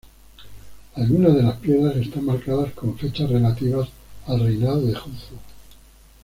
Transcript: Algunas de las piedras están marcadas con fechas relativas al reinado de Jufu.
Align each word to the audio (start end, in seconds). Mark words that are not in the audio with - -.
Algunas 0.95 1.35
de 1.35 1.43
las 1.43 1.57
piedras 1.57 1.95
están 1.95 2.25
marcadas 2.25 2.73
con 2.73 2.97
fechas 2.97 3.29
relativas 3.29 3.87
al 4.25 4.39
reinado 4.39 4.81
de 4.81 4.95
Jufu. 4.95 5.35